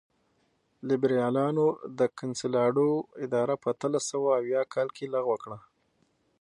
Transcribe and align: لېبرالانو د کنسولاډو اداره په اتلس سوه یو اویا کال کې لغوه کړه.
لېبرالانو 0.89 1.67
د 1.99 2.01
کنسولاډو 2.19 2.89
اداره 3.25 3.55
په 3.61 3.67
اتلس 3.73 4.03
سوه 4.11 4.29
یو 4.31 4.37
اویا 4.39 4.61
کال 4.73 4.87
کې 4.95 5.05
لغوه 5.13 5.37
کړه. 5.43 5.57